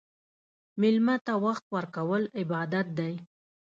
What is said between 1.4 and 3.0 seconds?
وخت ورکول عبادت